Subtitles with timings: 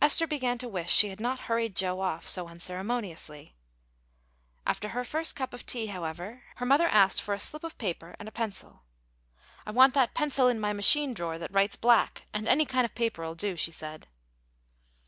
[0.00, 3.56] Esther began to wish she had not hurried Joe off so unceremoniously.
[4.64, 8.14] After her first cup of tea, however, her mother asked for a slip of paper
[8.20, 8.84] and a pencil.
[9.66, 12.94] "I want that pencil in my machine drawer, that writes black, and any kind of
[12.94, 14.06] paper'll do," she said.